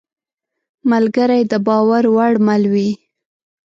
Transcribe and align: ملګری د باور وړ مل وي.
ملګری 0.91 1.41
د 1.51 1.53
باور 1.67 2.03
وړ 2.15 2.33
مل 2.47 2.63
وي. 2.73 2.89